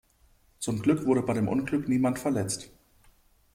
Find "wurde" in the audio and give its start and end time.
1.05-1.21